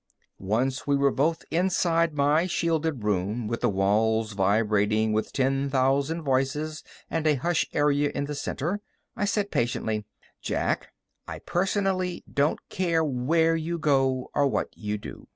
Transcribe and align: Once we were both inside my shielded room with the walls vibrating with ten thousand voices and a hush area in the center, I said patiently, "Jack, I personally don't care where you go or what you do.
Once 0.39 0.87
we 0.87 0.95
were 0.95 1.11
both 1.11 1.43
inside 1.51 2.15
my 2.15 2.47
shielded 2.47 3.03
room 3.03 3.47
with 3.47 3.61
the 3.61 3.69
walls 3.69 4.31
vibrating 4.33 5.13
with 5.13 5.31
ten 5.31 5.69
thousand 5.69 6.23
voices 6.23 6.83
and 7.11 7.27
a 7.27 7.35
hush 7.35 7.67
area 7.71 8.11
in 8.15 8.25
the 8.25 8.33
center, 8.33 8.81
I 9.15 9.25
said 9.25 9.51
patiently, 9.51 10.07
"Jack, 10.41 10.91
I 11.27 11.37
personally 11.37 12.23
don't 12.33 12.67
care 12.67 13.03
where 13.03 13.55
you 13.55 13.77
go 13.77 14.31
or 14.33 14.47
what 14.47 14.75
you 14.75 14.97
do. 14.97 15.27